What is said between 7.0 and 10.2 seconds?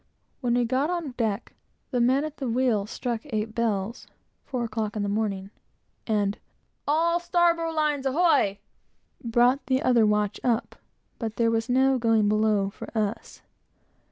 starbowlines, ahoy!" brought the other